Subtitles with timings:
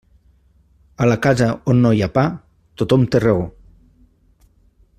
[1.05, 2.23] A la casa on no hi ha pa,
[2.83, 3.45] tothom té raó.